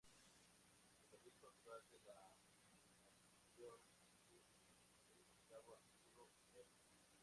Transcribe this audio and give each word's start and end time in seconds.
El 1.11 1.17
obispo 1.19 1.47
actual 1.49 1.87
de 1.91 1.99
la 1.99 2.15
arquidiócesis 2.57 4.49
es 5.11 5.27
Gustavo 5.29 5.75
Arturo 5.77 6.27
Help. 6.55 6.69